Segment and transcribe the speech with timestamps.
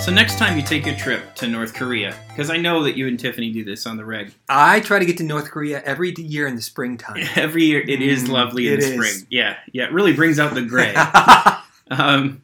[0.00, 3.06] So next time you take a trip to North Korea, because I know that you
[3.06, 4.32] and Tiffany do this on the reg.
[4.48, 7.22] I try to get to North Korea every year in the springtime.
[7.36, 8.92] Every year it is Mm, lovely in it the is.
[8.94, 9.26] spring.
[9.30, 10.94] Yeah, yeah, it really brings out the gray.
[11.90, 12.42] um,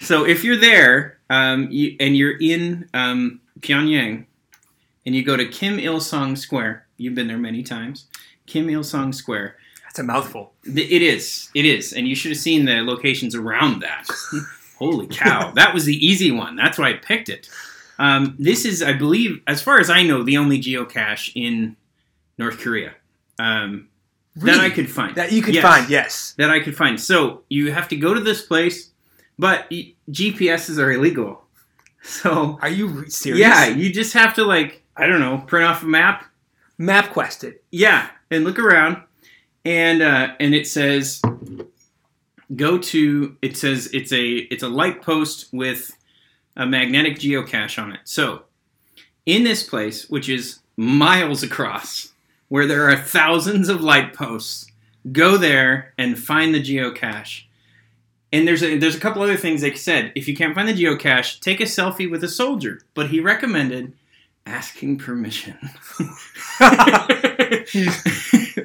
[0.00, 4.24] so if you're there um, you, and you're in um, Pyongyang
[5.04, 8.06] and you go to Kim Il Sung Square, you've been there many times.
[8.46, 9.56] Kim Il Sung Square.
[9.84, 10.52] That's a mouthful.
[10.64, 11.50] It is.
[11.54, 11.92] It is.
[11.92, 14.06] And you should have seen the locations around that.
[14.82, 15.50] Holy cow.
[15.54, 16.56] that was the easy one.
[16.56, 17.48] That's why I picked it.
[17.98, 21.76] Um, this is, I believe, as far as I know, the only geocache in
[22.38, 22.94] North Korea
[23.38, 23.88] um,
[24.36, 25.14] that I could find.
[25.14, 25.62] That you could Yes.
[25.62, 26.34] find, yes.
[26.38, 27.00] That I could find.
[27.00, 28.90] So you have to go to this place,
[29.38, 29.70] but
[30.10, 31.38] GPSs are illegal.
[32.04, 33.38] So, Are you serious?
[33.38, 36.24] yeah, you just have to, like, I don't know, print off a map
[36.80, 37.62] MapQuest it.
[37.70, 38.96] yeah, and look around,
[39.64, 41.22] and uh, and it says,
[42.56, 43.36] go to.
[43.42, 45.96] It says it's a it's a light post with
[46.56, 48.00] a magnetic geocache on it.
[48.04, 48.44] So,
[49.26, 52.12] in this place, which is miles across,
[52.48, 54.70] where there are thousands of light posts,
[55.10, 57.44] go there and find the geocache.
[58.32, 60.12] And there's a there's a couple other things they said.
[60.14, 62.80] If you can't find the geocache, take a selfie with a soldier.
[62.94, 63.92] But he recommended
[64.46, 65.56] asking permission.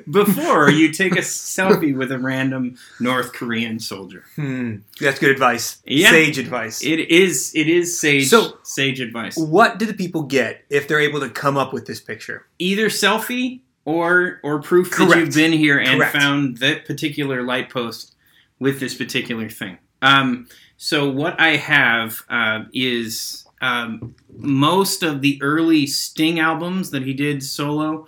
[0.09, 4.23] Before you take a selfie with a random North Korean soldier.
[4.35, 4.77] Hmm.
[4.99, 5.81] That's good advice.
[5.85, 6.09] Yeah.
[6.11, 6.83] Sage advice.
[6.83, 9.37] It is it is sage So- sage advice.
[9.37, 12.47] what do the people get if they're able to come up with this picture?
[12.59, 16.13] Either selfie or or proof that you've been here and Correct.
[16.13, 18.15] found that particular light post
[18.59, 19.77] with this particular thing.
[20.01, 27.03] Um, so what I have uh, is um, most of the early Sting albums that
[27.03, 28.05] he did solo.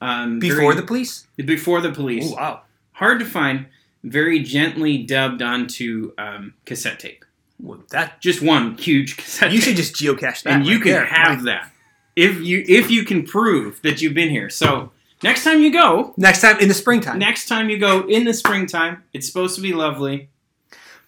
[0.00, 1.26] Um, Before very- the police?
[1.36, 2.30] before the police.
[2.32, 2.60] Oh, wow.
[2.92, 3.66] hard to find,
[4.04, 7.24] very gently dubbed onto um, cassette tape.
[7.60, 9.68] Well, that Just one huge cassette you tape.
[9.68, 10.52] should just geocache that.
[10.52, 11.04] and you can there.
[11.06, 11.72] have that
[12.14, 14.48] if you if you can prove that you've been here.
[14.50, 14.92] So
[15.24, 17.18] next time you go, Next time in the springtime.
[17.18, 20.28] next time you go in the springtime, it's supposed to be lovely.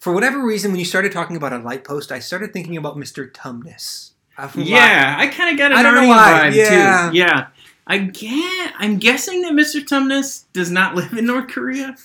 [0.01, 2.97] For whatever reason, when you started talking about a light post, I started thinking about
[2.97, 3.31] Mr.
[3.31, 4.13] Tumnus.
[4.55, 7.09] Yeah, I kind of got an I don't know Arnie why, vibe yeah.
[7.11, 7.17] too.
[7.17, 7.47] Yeah,
[7.85, 8.73] I get.
[8.79, 9.79] I'm guessing that Mr.
[9.79, 11.95] Tumnus does not live in North Korea,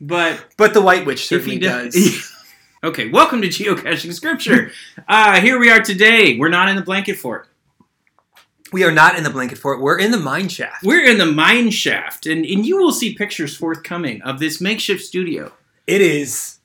[0.00, 1.94] but But the White Witch if certainly he does.
[1.94, 2.32] does.
[2.84, 4.70] okay, welcome to geocaching scripture.
[5.08, 6.38] uh, here we are today.
[6.38, 7.48] We're not in the blanket fort.
[8.72, 9.80] we are not in the blanket fort.
[9.80, 10.84] We're in the mine shaft.
[10.84, 15.02] We're in the mine shaft, and, and you will see pictures forthcoming of this makeshift
[15.02, 15.50] studio.
[15.88, 16.60] It is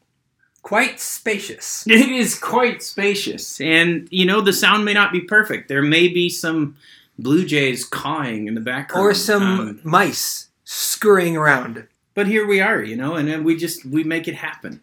[0.68, 1.86] quite spacious.
[2.00, 5.68] It is quite spacious, and you know the sound may not be perfect.
[5.70, 6.76] There may be some
[7.18, 11.88] blue jays cawing in the background, Or some Um, mice scurrying around.
[12.14, 14.82] but here we are, you know, and we just we make it happen.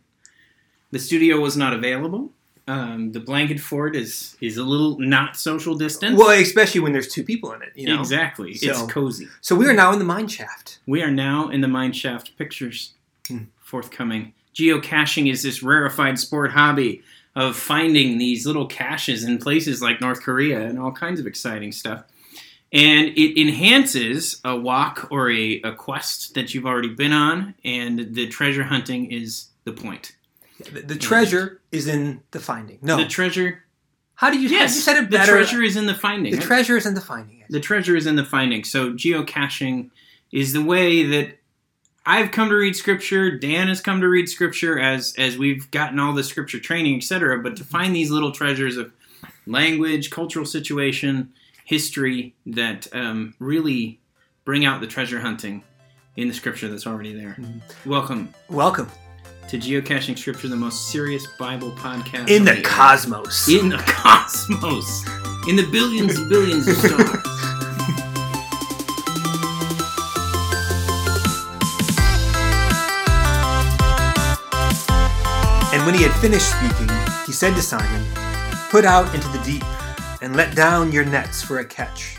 [0.90, 2.30] The studio was not available.
[2.66, 6.16] Um, the blanket fort is is a little not social distance.
[6.18, 8.00] Well, especially when there's two people in it, you know.
[8.00, 8.54] exactly.
[8.54, 9.26] So- it's cozy.
[9.42, 10.78] So we are now in the mine shaft.
[10.86, 12.78] We are now in the mineshaft pictures
[13.28, 13.44] Hmm.
[13.72, 14.32] forthcoming.
[14.54, 17.02] Geocaching is this rarefied sport hobby
[17.36, 21.72] of finding these little caches in places like North Korea and all kinds of exciting
[21.72, 22.04] stuff.
[22.72, 28.14] And it enhances a walk or a, a quest that you've already been on, and
[28.14, 30.16] the treasure hunting is the point.
[30.58, 32.78] The, the treasure is in the finding.
[32.82, 32.96] No.
[32.96, 33.64] The treasure,
[34.14, 35.32] How do you, yes, you said it better.
[35.32, 36.34] the treasure is in the finding.
[36.34, 37.44] the treasure is in the finding.
[37.48, 38.64] The treasure is in the finding.
[38.64, 39.90] So geocaching
[40.32, 41.38] is the way that
[42.06, 43.30] I've come to read scripture.
[43.30, 47.38] Dan has come to read scripture as as we've gotten all the scripture training, etc.
[47.42, 48.92] But to find these little treasures of
[49.46, 51.32] language, cultural situation,
[51.64, 54.00] history that um, really
[54.44, 55.64] bring out the treasure hunting
[56.16, 57.36] in the scripture that's already there.
[57.40, 57.60] Mhm.
[57.86, 58.90] Welcome Welcome.
[59.48, 63.48] to Geocaching Scripture, the most serious Bible podcast In on the cosmos.
[63.48, 65.04] in the cosmos,
[65.48, 67.33] in the billions and billions of stars.
[75.84, 76.88] And when he had finished speaking,
[77.26, 78.06] he said to Simon,
[78.70, 79.62] Put out into the deep,
[80.22, 82.16] and let down your nets for a catch.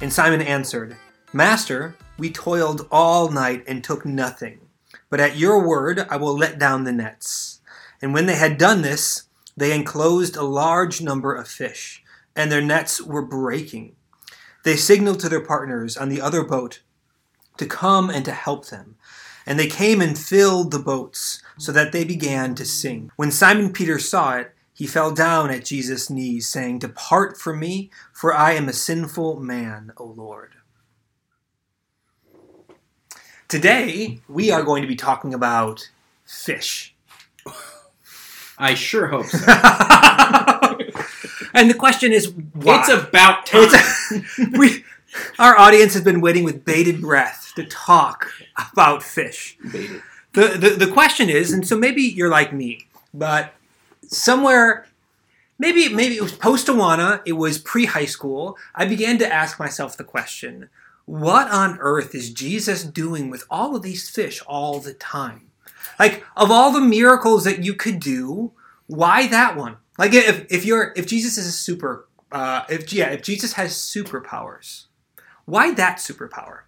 [0.00, 0.96] And Simon answered,
[1.32, 4.62] Master, we toiled all night and took nothing.
[5.10, 7.60] But at your word I will let down the nets.
[8.02, 12.02] And when they had done this, they enclosed a large number of fish,
[12.34, 13.94] and their nets were breaking.
[14.64, 16.80] They signaled to their partners on the other boat
[17.58, 18.96] to come and to help them.
[19.46, 23.10] And they came and filled the boats, so that they began to sing.
[23.16, 27.90] When Simon Peter saw it, he fell down at Jesus' knees, saying, Depart from me,
[28.12, 30.52] for I am a sinful man, O Lord.
[33.48, 35.90] Today, we are going to be talking about
[36.24, 36.94] fish.
[38.58, 39.38] I sure hope so.
[41.56, 42.80] And the question is why?
[42.80, 43.62] It's about time.
[43.64, 44.84] It's a- we,
[45.38, 48.30] our audience has been waiting with bated breath to talk
[48.72, 49.56] about fish.
[49.72, 50.02] Baited.
[50.32, 53.54] The, the the question is, and so maybe you're like me, but
[54.02, 54.86] somewhere,
[55.58, 58.58] maybe maybe it was post Awana, it was pre high school.
[58.74, 60.70] I began to ask myself the question:
[61.06, 65.50] What on earth is Jesus doing with all of these fish all the time?
[65.98, 68.52] Like of all the miracles that you could do,
[68.88, 69.76] why that one?
[69.98, 73.74] Like if if you're if Jesus is a super uh, if yeah if Jesus has
[73.74, 74.86] superpowers,
[75.44, 76.60] why that superpower?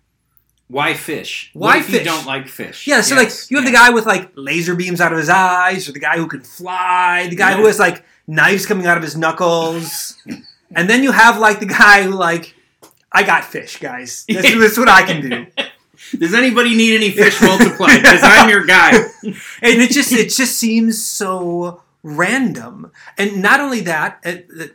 [0.69, 1.51] Why fish?
[1.53, 2.01] Why fish?
[2.01, 2.87] you don't like fish?
[2.87, 5.29] Yeah, so Yes, like you have the guy with like laser beams out of his
[5.29, 8.97] eyes, or the guy who can fly, the guy who has like knives coming out
[8.97, 10.17] of his knuckles,
[10.75, 12.55] and then you have like the guy who like
[13.13, 14.25] I got fish, guys.
[14.29, 15.47] This, this is what I can do,
[16.19, 18.03] Does anybody need any fish multiplied?
[18.03, 18.91] Because I'm your guy.
[19.23, 22.93] and it just it just seems so random.
[23.17, 24.25] And not only that,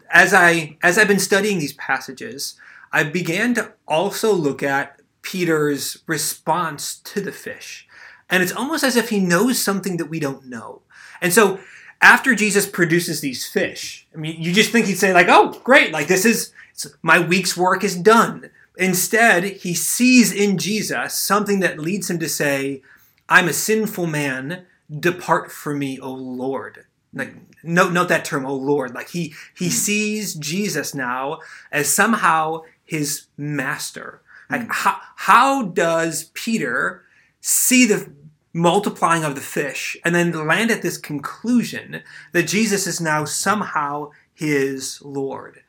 [0.10, 2.56] as I as I've been studying these passages,
[2.92, 7.88] I began to also look at Peter's response to the fish.
[8.30, 10.82] And it's almost as if he knows something that we don't know.
[11.22, 11.60] And so
[12.02, 15.92] after Jesus produces these fish, I mean, you just think he'd say, like, oh, great,
[15.92, 16.54] like this is
[17.02, 18.50] my week's work is done.
[18.78, 22.82] Instead, he sees in Jesus something that leads him to say,
[23.30, 24.66] I'm a sinful man,
[25.00, 26.86] depart from me, O Lord.
[27.14, 28.94] Like note note that term, O Lord.
[28.96, 29.72] Like he he hmm.
[29.72, 31.40] sees Jesus now
[31.72, 32.62] as somehow
[32.92, 34.22] his master.
[34.50, 34.70] Like hmm.
[34.70, 37.04] how how does Peter
[37.40, 38.12] see the
[38.54, 42.04] multiplying of the fish and then land at this conclusion
[42.34, 45.64] that Jesus is now somehow his Lord?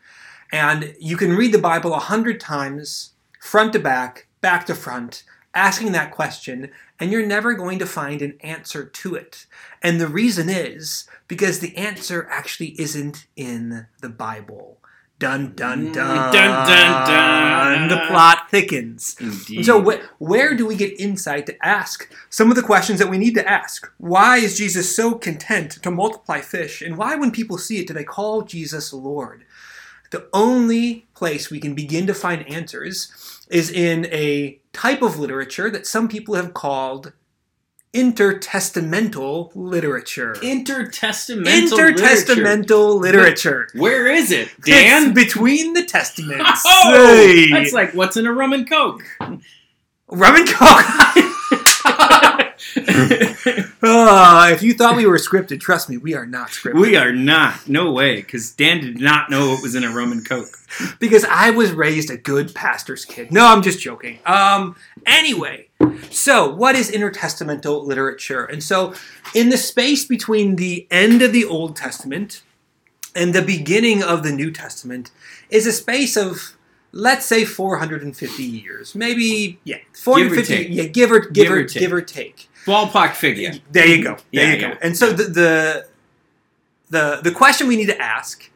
[0.50, 5.22] And you can read the Bible a hundred times, front to back, back to front,
[5.54, 9.46] asking that question, and you're never going to find an answer to it.
[9.80, 14.78] And the reason is because the answer actually isn't in the Bible.
[15.22, 16.32] Dun dun Mm, dun.
[16.32, 17.88] dun, dun, dun.
[17.88, 19.14] The plot thickens.
[19.20, 19.64] Indeed.
[19.64, 23.18] So, wh- where do we get insight to ask some of the questions that we
[23.18, 23.88] need to ask?
[23.98, 26.82] Why is Jesus so content to multiply fish?
[26.82, 29.44] And why, when people see it, do they call Jesus Lord?
[30.10, 33.12] The only place we can begin to find answers
[33.48, 37.12] is in a type of literature that some people have called
[37.94, 40.34] intertestamental literature.
[40.40, 41.44] intertestamental.
[41.70, 42.02] literature.
[42.04, 43.68] intertestamental literature.
[43.74, 45.12] Where is it, It's Dan?
[45.14, 46.62] between the testaments.
[46.66, 47.50] Oh, Hey.
[47.50, 49.02] that's like what's in a rum and coke.
[49.20, 50.84] rum and coke.
[53.84, 56.80] Ah, if you thought we were scripted, trust me, we are not scripted.
[56.80, 57.68] we are not.
[57.68, 58.16] No way.
[58.16, 60.56] Because Dan did not know what was in a rum and coke.
[61.00, 63.32] because I was raised a good pastor's kid.
[63.32, 64.20] No, I'm just joking.
[64.24, 65.66] Um, anyway,
[66.10, 68.44] so what is intertestamental literature?
[68.44, 68.94] And so,
[69.34, 72.42] in the space between the end of the Old Testament
[73.14, 75.10] and the beginning of the New Testament
[75.50, 76.56] is a space of
[76.94, 80.66] let's say 450 years maybe yeah 450 take.
[80.70, 81.80] yeah give or give, Give or, or take.
[81.80, 83.52] give or take Ballpark figure.
[83.70, 84.16] there you go.
[84.32, 84.68] There Yeah, you go.
[84.68, 84.78] yeah.
[84.82, 85.86] And so the, the
[86.90, 88.50] the the question we need to ask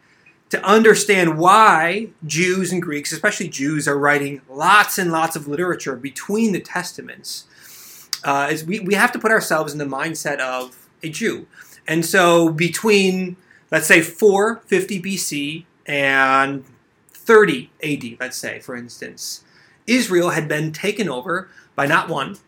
[0.51, 5.97] to understand why Jews and Greeks, especially Jews, are writing lots and lots of literature
[5.97, 7.47] between the testaments
[8.25, 11.47] uh, is we, we have to put ourselves in the mindset of a Jew.
[11.87, 13.37] And so between
[13.71, 16.65] let's say 450 BC and
[17.13, 19.45] 30 AD, let's say, for instance,
[19.87, 22.39] Israel had been taken over by not one,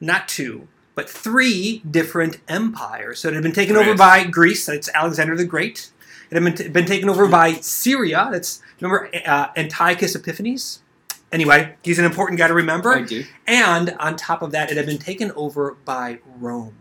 [0.00, 3.20] not two, but three different empires.
[3.20, 5.90] So it had been taken over by Greece, that's Alexander the Great.
[6.30, 10.80] It had been, t- been taken over by Syria, that's, remember uh, Antiochus Epiphanes?
[11.32, 12.94] Anyway, he's an important guy to remember.
[12.94, 13.24] I do.
[13.46, 16.76] And on top of that, it had been taken over by Rome.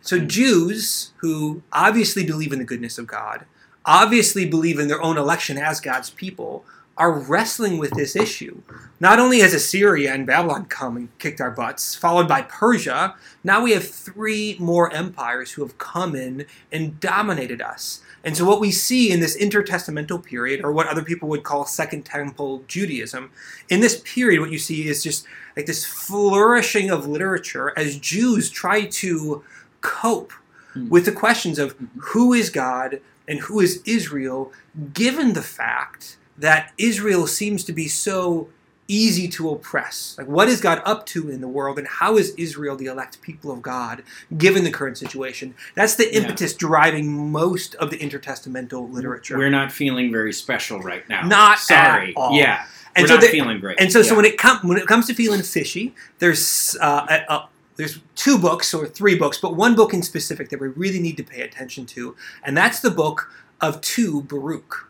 [0.00, 3.44] So Jews who obviously believe in the goodness of God,
[3.84, 6.64] obviously believe in their own election as God's people,
[6.96, 8.60] are wrestling with this issue.
[8.98, 13.62] Not only has Assyria and Babylon come and kicked our butts, followed by Persia, now
[13.62, 18.02] we have three more empires who have come in and dominated us.
[18.24, 21.64] And so, what we see in this intertestamental period, or what other people would call
[21.64, 23.30] Second Temple Judaism,
[23.68, 28.50] in this period, what you see is just like this flourishing of literature as Jews
[28.50, 29.44] try to
[29.80, 30.32] cope
[30.74, 30.90] Hmm.
[30.90, 34.52] with the questions of who is God and who is Israel,
[34.92, 38.48] given the fact that Israel seems to be so
[38.88, 40.16] easy to oppress.
[40.18, 43.20] Like, what is God up to in the world, and how is Israel the elect
[43.20, 44.02] people of God,
[44.36, 45.54] given the current situation?
[45.74, 46.20] That's the Yeah.
[46.22, 49.36] impetus driving most of the intertestamental literature.
[49.36, 51.22] We're not feeling very special right now.
[51.26, 52.14] Not sorry.
[52.32, 52.64] Yeah,
[52.96, 53.78] and we're so not the- feeling great.
[53.78, 57.32] And so, so when it comes when it comes to feeling fishy, there's uh, a,
[57.32, 60.98] a, there's two books or three books, but one book in specific that we really
[60.98, 63.30] need to pay attention to, and that's the book
[63.60, 64.87] of two Baruch.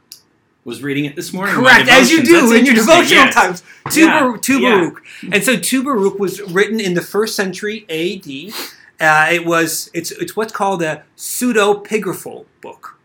[0.65, 1.55] Was reading it this morning.
[1.55, 3.35] Correct, as you do That's in your devotional yes.
[3.35, 3.63] times.
[3.93, 4.91] To, Yeah,
[5.23, 5.31] yeah.
[5.33, 8.53] And so two Baruch was written in the first century A.D.
[9.01, 12.99] Uh, it was it's it's what's called a pseudepigraphal book.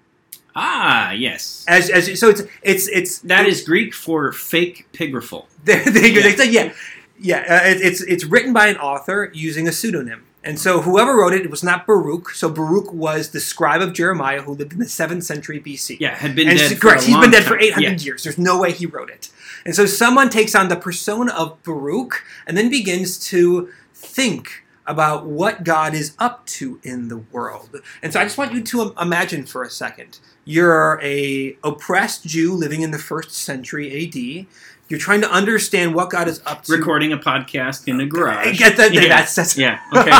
[0.55, 1.65] Ah, yes.
[1.67, 5.45] As, as so it's it's it's That is Greek for fake pigraphal.
[5.63, 6.05] There, there.
[6.05, 6.43] Yeah.
[6.43, 6.73] Yeah,
[7.19, 7.37] yeah.
[7.37, 11.33] Uh, it, it's it's written by an author using a pseudonym, and so whoever wrote
[11.33, 12.31] it, it was not Baruch.
[12.31, 15.97] So Baruch was the scribe of Jeremiah who lived in the seventh century BC.
[15.99, 17.03] Yeah, had been and dead correct.
[17.03, 17.47] He's been dead time.
[17.53, 18.05] for eight hundred Yeah.
[18.05, 18.23] years.
[18.23, 19.29] There's no way he wrote it,
[19.65, 25.25] and so someone takes on the persona of Baruch and then begins to think about
[25.25, 27.81] what God is up to in the world.
[28.01, 30.19] And so I just want you to imagine for a second.
[30.43, 34.45] You're a oppressed Jew living in the first century AD.
[34.89, 36.75] You're trying to understand what God is up to.
[36.75, 38.47] Recording a podcast in a garage.
[38.47, 38.93] I get that.
[38.93, 39.07] Yeah.
[39.07, 39.79] That's, that's Yeah.
[39.95, 40.11] Okay.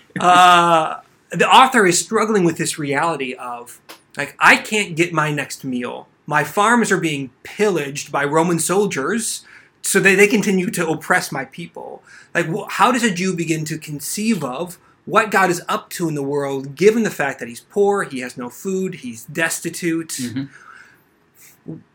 [0.20, 1.00] uh,
[1.30, 3.80] the author is struggling with this reality of
[4.16, 6.08] like I can't get my next meal.
[6.26, 9.44] My farms are being pillaged by Roman soldiers,
[9.82, 12.02] so that they continue to oppress my people.
[12.34, 16.14] Like, how does a Jew begin to conceive of what God is up to in
[16.14, 20.08] the world, given the fact that he's poor, he has no food, he's destitute?
[20.12, 20.48] Mhm.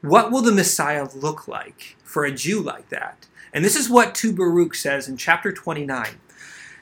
[0.02, 3.28] What will the Messiah look like for a Jew like that?
[3.54, 6.20] And this is what two Baruch says in chapter 29.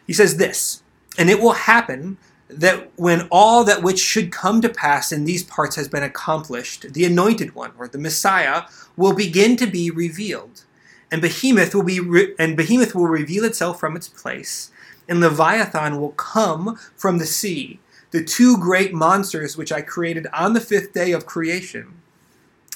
[0.05, 0.83] He says this,
[1.17, 2.17] and it will happen
[2.49, 6.93] that when all that which should come to pass in these parts has been accomplished,
[6.93, 8.63] the anointed one, or the Messiah,
[8.95, 10.63] will begin to be revealed.
[11.11, 14.71] And Behemoth will be re- and Behemoth will reveal itself from its place,
[15.09, 17.79] and Leviathan will come from the sea,
[18.11, 22.01] the two great monsters which I created on the fifth day of creation,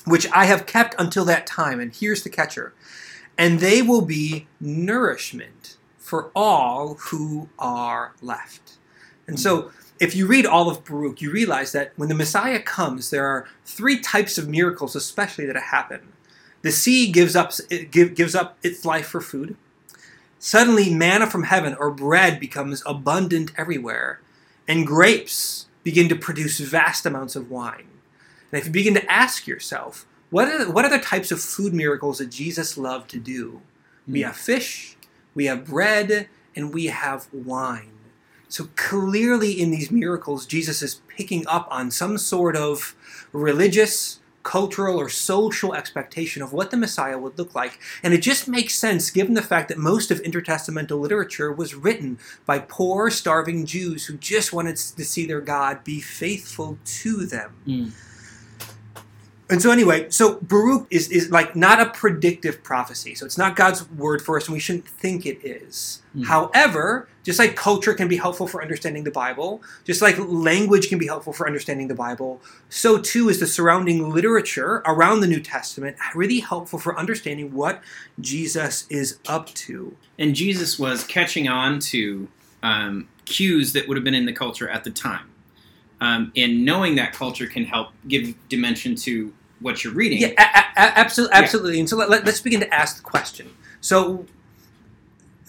[0.06, 1.80] which I have kept until that time.
[1.80, 2.74] And here's the catcher.
[3.38, 8.78] And they will be nourishment for all who are left.
[9.28, 13.12] And so, if you read all of Baruch, you realize that when the Messiah comes,
[13.12, 16.12] there are three types of miracles, especially that happen.
[16.64, 17.54] The sea gives up,
[17.92, 19.56] give, gives up its life for food.
[20.40, 24.20] Suddenly, manna from heaven or bread becomes abundant everywhere,
[24.68, 27.88] and grapes begin to produce vast amounts of wine.
[28.52, 32.20] And if you begin to ask yourself, what are, what other types of food miracles
[32.20, 33.62] that Jesus loved to do?
[34.08, 34.26] We Mm.
[34.28, 34.98] have fish,
[35.36, 37.92] we have bread, and we have wine.
[38.50, 42.96] So clearly, in these miracles, Jesus is picking up on some sort of
[43.32, 47.80] religious, cultural, or social expectation of what the Messiah would look like.
[48.04, 52.20] And it just makes sense given the fact that most of intertestamental literature was written
[52.46, 57.52] by poor, starving Jews who just wanted to see their God be faithful to them.
[57.66, 57.92] Mm.
[59.52, 63.16] And so anyway, so Baruch is, is like not a predictive prophecy.
[63.16, 66.02] So it's not God's word for us, and we shouldn't think it is.
[66.16, 66.24] Mm.
[66.26, 70.98] However, just like culture can be helpful for understanding the Bible, just like language can
[70.98, 75.42] be helpful for understanding the Bible, so too is the surrounding literature around the New
[75.42, 77.84] Testament really helpful for understanding what
[78.22, 79.96] Jesus is up to.
[80.18, 82.28] and Jesus was catching on to
[82.64, 85.28] um, cues that would have been in the culture at the time.
[86.00, 89.32] Um, and knowing that culture can help give dimension to
[89.62, 90.20] what you're reading.
[90.22, 91.44] Yeah, a- a- absolutely, Yeah.
[91.44, 91.80] absolutely.
[91.80, 93.52] And so let, let, us begin to ask the question.
[93.80, 94.26] So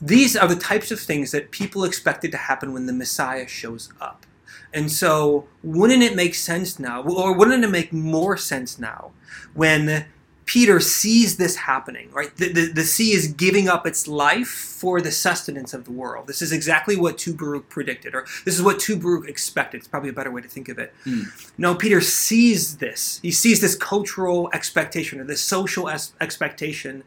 [0.00, 3.92] these are the types of things that people expected to happen when the Messiah shows
[4.00, 4.26] up.
[4.74, 9.12] And so wouldn't it make sense now, or wouldn't it make more sense now,
[9.54, 10.06] when
[10.44, 12.36] Peter sees this happening, right?
[12.36, 16.26] The, the, the sea is giving up its life for the sustenance of the world.
[16.26, 19.78] This is exactly what two Baruch predicted, or this is what two Baruch expected.
[19.78, 20.92] It's probably a better way to think of it.
[21.04, 21.22] Hmm.
[21.56, 23.20] No, Peter sees this.
[23.22, 27.04] He sees this cultural expectation or this social es- expectation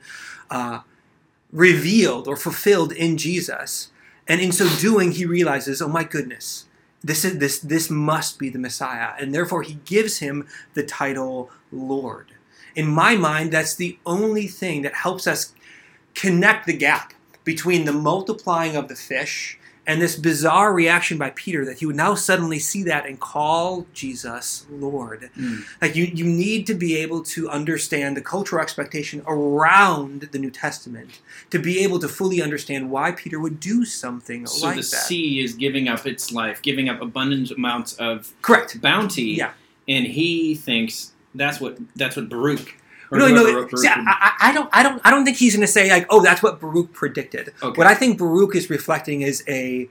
[0.49, 0.79] uh,
[1.51, 3.91] revealed or fulfilled in Jesus,
[4.27, 6.65] and in so doing, he realizes, "Oh my goodness,
[7.03, 11.49] this is this this must be the Messiah," and therefore he gives him the title
[11.71, 12.27] Lord.
[12.75, 15.53] In my mind, that's the only thing that helps us
[16.13, 17.13] connect the gap
[17.43, 21.95] between the multiplying of the fish and this bizarre reaction by Peter that he would
[21.95, 25.29] now suddenly see that and call Jesus Lord.
[25.37, 25.61] Mm.
[25.79, 30.49] Like you, you need to be able to understand the cultural expectation around the New
[30.49, 34.83] Testament to be able to fully understand why Peter would do something So like the
[34.83, 38.81] sea is giving up its life, giving up abundant amounts of Correct.
[38.81, 39.51] bounty, Yeah.
[39.87, 42.75] and he thinks that's what that's what Baruch.
[43.11, 43.43] or No, no.
[43.43, 46.07] Baruch I, I I don't, I don't, I don't think he's going to say like,
[46.09, 47.77] "Oh, that's what Baruch predicted." Okay.
[47.77, 49.87] What I think Baruch is reflecting is a,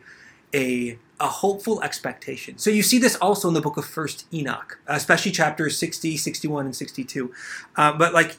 [0.54, 2.58] a, a hopeful expectation.
[2.58, 6.66] So you see this also in the book of First Enoch, especially chapters 60, 61,
[6.66, 7.32] and sixty-two.
[7.76, 8.36] Uh, but like,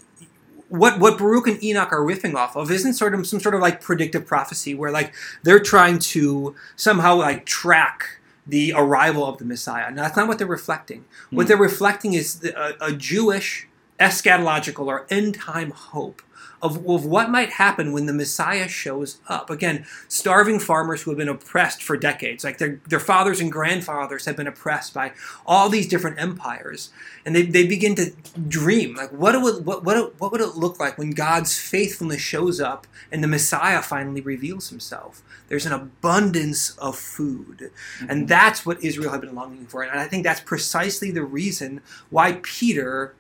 [0.70, 3.62] what what Baruch and Enoch are riffing off of isn't sort of some sort of
[3.62, 8.15] like predictive prophecy where like they're trying to somehow like track
[8.48, 9.90] the arrival of the Messiah.
[9.92, 11.06] Now, that's not what they're reflecting.
[11.32, 11.48] What Hmm.
[11.48, 12.52] they're reflecting is the,
[12.84, 13.68] a, a Jewish
[14.00, 16.22] eschatological or end time hope
[16.66, 19.50] of, of what might happen when the Messiah shows up.
[19.50, 24.26] Again, starving farmers who have been oppressed for decades, like their, their fathers and grandfathers
[24.26, 25.12] have been oppressed by
[25.46, 26.92] all these different empires.
[27.26, 28.12] And they, they begin to
[28.48, 32.60] dream, like, what, would, what, what, what would it look like when God's faithfulness shows
[32.60, 35.22] up and the Messiah finally reveals himself?
[35.48, 37.72] There's an abundance of food.
[38.00, 38.26] And mm-hmm.
[38.26, 39.84] that's what Israel had been longing for.
[39.84, 43.14] And I think that's precisely the reason why Peter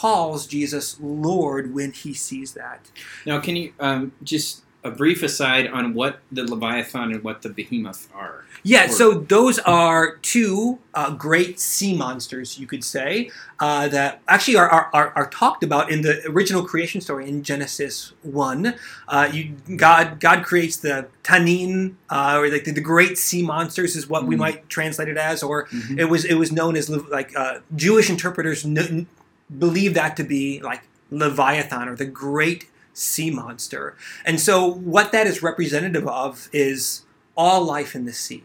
[0.00, 2.90] calls Jesus Lord when he sees that.
[3.26, 7.50] Now, can you um, just a brief aside on what the Leviathan and what the
[7.50, 8.44] Behemoth are?
[8.62, 14.20] Yeah, Or- so those are two uh, great sea monsters, you could say, uh, that
[14.28, 18.74] actually are, are, are, talked about in the original creation story in Genesis 1.
[19.08, 23.96] Uh, you, God, God creates the Tanin, uh, or like the, the great sea monsters
[23.96, 24.38] is what we Mhm.
[24.38, 25.98] might translate it as, or Mhm.
[25.98, 29.06] it was it was known as like uh, Jewish interpreters kn-
[29.58, 33.96] believe that to be like Leviathan or the great sea monster.
[34.24, 37.02] And so what that is representative of is
[37.36, 38.44] all life in the sea.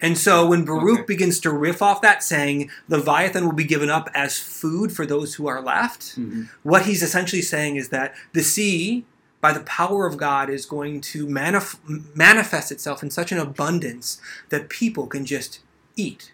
[0.00, 1.06] And so when Baruch Okay.
[1.06, 5.34] begins to riff off that, saying Leviathan will be given up as food for those
[5.34, 6.48] who are left, Mhm.
[6.62, 9.04] what he's essentially saying is that the sea,
[9.40, 11.76] by the power of God, is going to manif-
[12.14, 15.60] manifest itself in such an abundance that people can just
[15.96, 16.32] eat.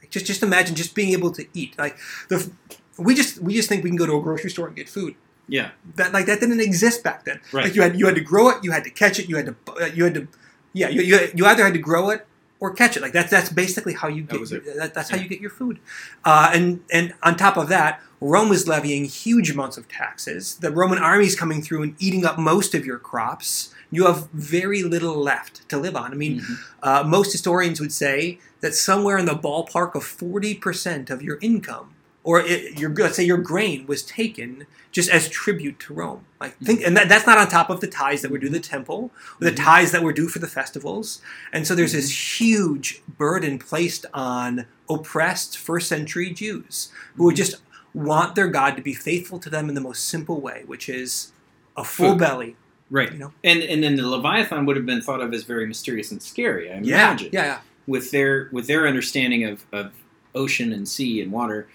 [0.00, 1.74] Like just, just imagine just being able to eat.
[1.78, 2.50] Like the,
[2.98, 5.14] we just we just think we can go to a grocery store and get food.
[5.46, 7.38] Yeah, That like that didn't exist back then.
[7.52, 7.64] Right.
[7.64, 9.46] Like you had you had to grow it, you had to catch it, you had
[9.46, 10.28] to uh, you had to
[10.72, 12.26] yeah you, you, you either had to grow it
[12.60, 13.02] or catch it.
[13.02, 14.76] Like that's that's basically how you get it.
[14.78, 15.80] that, that's how you get your food.
[16.24, 20.54] Uh, and and on top of that, Rome was levying huge amounts of taxes.
[20.56, 23.74] The Roman army is coming through and eating up most of your crops.
[23.90, 26.10] You have very little left to live on.
[26.12, 26.56] I mean, Mhm.
[26.82, 31.38] uh, most historians would say that somewhere in the ballpark of forty percent of your
[31.42, 31.93] income,
[32.24, 36.24] or it, your let's say your grain, was taken just as tribute to Rome.
[36.40, 36.88] Like think, mm-hmm.
[36.88, 38.70] and that, that's not on top of the tithes that were due to the mm-hmm.
[38.70, 39.10] temple,
[39.40, 39.64] or the Mhm.
[39.64, 41.20] tithes that were due for the festivals.
[41.52, 42.44] And so there's this mm-hmm.
[42.44, 47.56] huge burden placed on oppressed first century Jews who would just
[47.92, 51.32] want their God to be faithful to them in the most simple way, which is
[51.76, 52.18] a full Food.
[52.18, 52.56] belly.
[52.90, 53.12] right.
[53.12, 53.32] You know?
[53.42, 56.70] And and then the Leviathan would have been thought of as very mysterious and scary.
[56.70, 57.30] I Yeah, imagine.
[57.32, 57.58] yeah, yeah.
[57.86, 59.92] With their with their understanding of, of
[60.34, 61.66] ocean and sea and water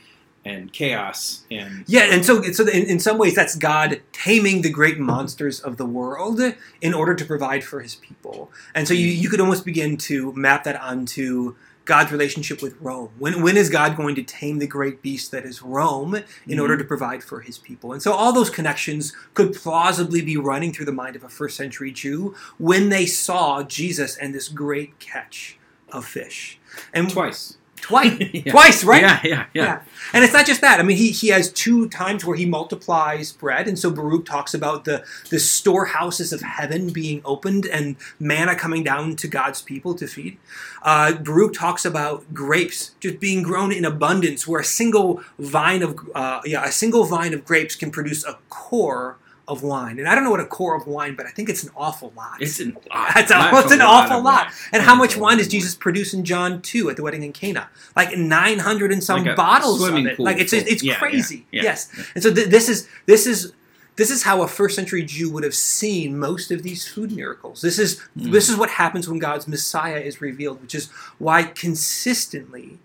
[0.50, 4.70] and chaos and Yeah, and so so in, in some ways that's God taming the
[4.80, 6.40] great monsters of the world
[6.82, 8.52] in order to provide for His people.
[8.76, 13.10] And so you you could almost begin to map that onto God's relationship with Rome.
[13.18, 16.14] When when is God going to tame the great beast that is Rome
[16.48, 16.62] in Mhm.
[16.62, 17.94] order to provide for His people?
[17.94, 21.56] And so all those connections could plausibly be running through the mind of a first
[21.58, 25.58] century Jew when they saw Jesus and this great catch
[25.92, 26.60] of fish.
[26.94, 27.58] And twice.
[27.82, 28.52] Twice, Yeah.
[28.52, 29.02] twice, right?
[29.02, 29.64] Yeah, yeah, yeah.
[29.64, 29.82] Yeah.
[30.14, 30.80] And it's not just that.
[30.80, 33.68] I mean, he, he has two times where he multiplies bread.
[33.68, 38.84] And so Baruch talks about the, the storehouses of heaven being opened and manna coming
[38.84, 40.38] down to God's people to feed.
[40.82, 46.00] Uh, Baruch talks about grapes just being grown in abundance, where a single vine of
[46.16, 49.18] uh, yeah a single vine of grapes can produce a cor
[49.50, 50.00] of wine.
[50.00, 52.14] And I don't know what a cor of wine, but I think it's an awful
[52.16, 52.42] lot.
[52.42, 53.12] It's an lot.
[53.16, 54.46] That's a, it's an awful lot.
[54.46, 54.54] wine.
[54.72, 57.68] And how much wine does Jesus produce in John 2 at the wedding in Cana?
[57.96, 60.16] Like 900 and some Like bottles of it.
[60.16, 61.46] pool Like it's it's Yeah, crazy.
[61.52, 61.90] yeah, yes.
[61.98, 62.04] yeah.
[62.16, 63.52] And so th- this is this is
[63.98, 67.62] this is how a first century Jew would have seen most of these food miracles.
[67.62, 68.32] This is Mm.
[68.32, 72.80] this is what happens when God's Messiah is revealed, which is why consistently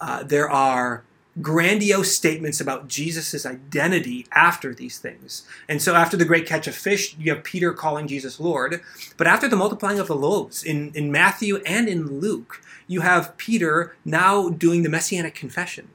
[0.00, 1.04] uh, there are
[1.42, 5.46] grandiose statements about Jesus' identity after these things.
[5.68, 8.80] And so after the great catch of fish, you have Peter calling Jesus Lord.
[9.16, 13.36] But after the multiplying of the loaves in, in Matthew and in Luke, you have
[13.36, 15.88] Peter now doing the messianic confession.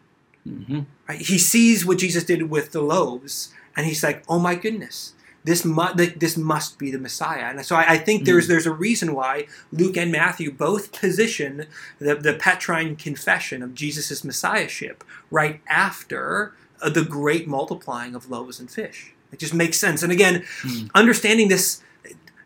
[0.47, 0.85] Mhm.
[1.07, 1.21] Right?
[1.21, 5.65] He sees what Jesus did with the loaves, and he's like, "Oh my goodness, this
[5.65, 8.71] mu- th- this must be the Messiah." And so I, I think there's there's a
[8.73, 11.65] reason why Luke and Matthew both position
[11.99, 18.59] the, the Petrine confession of Jesus' messiahship right after uh, the great multiplying of loaves
[18.59, 19.13] and fish.
[19.31, 20.03] It just makes sense.
[20.03, 20.87] And again, Hmm.
[20.93, 21.81] understanding this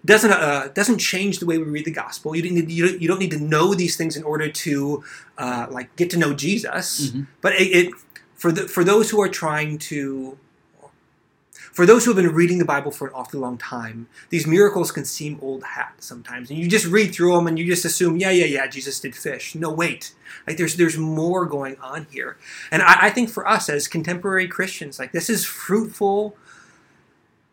[0.05, 2.35] doesn't uh, doesn't change the way we read the gospel.
[2.35, 5.03] You don't need, you don't, you don't need to know these things in order to
[5.37, 7.09] uh, like get to know Jesus.
[7.09, 7.25] Mhm.
[7.41, 7.93] But it, it
[8.35, 10.37] for the for those who are trying to
[11.75, 14.93] for those who have been reading the Bible for an awfully long time, these miracles
[14.93, 18.15] can seem old hat sometimes, and you just read through them and you just assume,
[18.15, 19.55] yeah, yeah, yeah, Jesus did fish.
[19.55, 20.15] No, wait,
[20.47, 22.37] like there's there's more going on here,
[22.71, 26.37] and I, I think for us as contemporary Christians, like this is fruitful.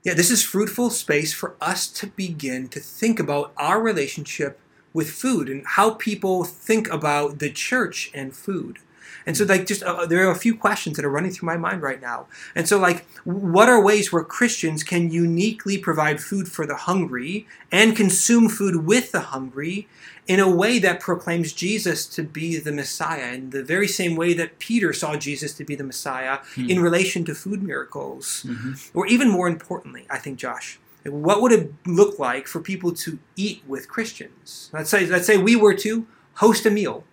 [0.04, 4.60] Yeah, this is fruitful space for us to begin to think about our relationship
[4.92, 8.78] with food and how people think about the church and food.
[9.26, 11.56] And so, like, just uh, there are a few questions that are running through my
[11.56, 12.26] mind right now.
[12.54, 17.46] And so, like, what are ways where Christians can uniquely provide food for the hungry
[17.70, 19.88] and consume food with the hungry
[20.28, 24.34] in a way that proclaims Jesus to be the Messiah, in the very same way
[24.34, 26.70] that Peter saw Jesus to be the Messiah Hmm.
[26.70, 28.44] in relation to food miracles?
[28.46, 28.90] Mhm.
[28.94, 33.18] Or even more importantly, I think, Josh, what would it look like for people to
[33.36, 34.70] eat with Christians?
[34.72, 37.04] Let's say, let's say we were to host a meal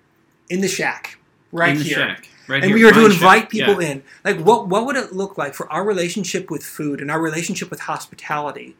[0.49, 1.18] in the shack
[1.51, 1.95] right in here.
[1.95, 3.49] shack, right And here, we were to invite shack.
[3.49, 3.89] people Yeah.
[3.91, 4.03] in.
[4.23, 7.69] Like, what what would it look like for our relationship with food and our relationship
[7.69, 8.75] with hospitality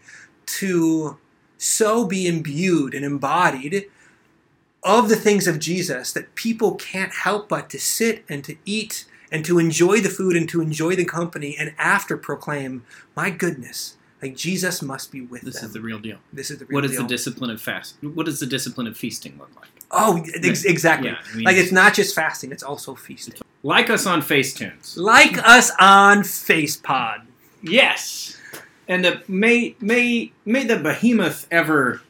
[0.46, 1.18] to
[1.58, 3.86] so be imbued and embodied
[4.84, 9.06] of the things of Jesus that people can't help but to sit and to eat
[9.32, 12.84] and to enjoy the food and to enjoy the company and after proclaim,
[13.16, 15.46] my goodness, like Jesus must be with us.
[15.46, 15.66] This them.
[15.68, 16.18] is the real deal.
[16.32, 17.02] this is the real What is deal.
[17.04, 17.96] the discipline of fast?
[18.02, 19.68] What does the discipline of feasting look like?
[19.92, 21.10] Oh, ex- exactly.
[21.10, 23.36] Yeah, I mean- like it's not just fasting; it's also feasting.
[23.64, 24.96] Like us on Facetunes.
[24.98, 27.24] Like us on FacePod.
[27.62, 28.38] Yes.
[28.88, 32.02] And the, may may may the behemoth ever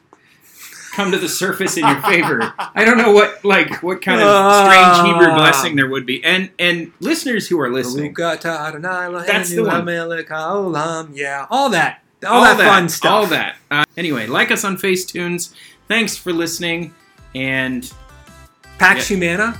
[0.92, 2.52] come to the surface in your favor.
[2.58, 5.36] I don't know what like what kind of strange Hebrew Ah.
[5.38, 6.22] blessing there would be.
[6.24, 9.86] And and listeners who are listening, Baruch atah Adonai That's the one.
[11.14, 13.10] Yeah, all that, all, that, fun stuff.
[13.12, 13.56] All that.
[13.70, 15.52] Uh, anyway, like us on Facetunes.
[15.88, 16.94] Thanks for listening
[17.34, 17.92] and
[18.78, 19.58] Pax Humana.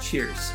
[0.00, 0.52] Cheers.